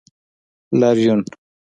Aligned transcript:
لاریون 0.79 1.19